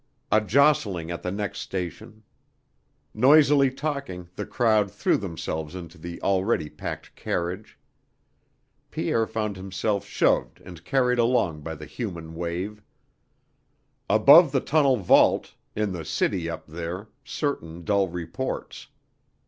[0.31, 2.23] A jostling at the next station.
[3.13, 7.77] Noisily talking, the crowd threw themselves into the already packed carriage.
[8.89, 12.81] Pierre found himself shoved and carried along by the human wave.
[14.09, 18.87] Above the tunnel vault, in the city up there, certain dull reports.